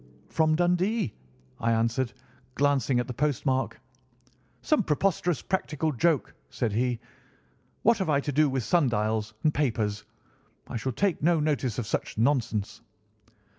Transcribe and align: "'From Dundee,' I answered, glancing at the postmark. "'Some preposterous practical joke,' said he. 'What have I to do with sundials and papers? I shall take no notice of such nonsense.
"'From 0.29 0.55
Dundee,' 0.55 1.13
I 1.59 1.73
answered, 1.73 2.11
glancing 2.55 2.99
at 2.99 3.05
the 3.05 3.13
postmark. 3.13 3.79
"'Some 4.63 4.81
preposterous 4.81 5.43
practical 5.43 5.91
joke,' 5.91 6.33
said 6.49 6.71
he. 6.71 6.99
'What 7.83 7.99
have 7.99 8.09
I 8.09 8.19
to 8.21 8.31
do 8.31 8.49
with 8.49 8.63
sundials 8.63 9.35
and 9.43 9.53
papers? 9.53 10.03
I 10.67 10.75
shall 10.77 10.91
take 10.93 11.21
no 11.21 11.39
notice 11.39 11.77
of 11.77 11.85
such 11.85 12.17
nonsense. 12.17 12.81